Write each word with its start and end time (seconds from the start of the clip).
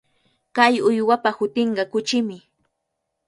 Kay 0.55 0.75
uywapa 0.89 1.29
hutinqa 1.37 1.83
kuchimi. 1.91 2.37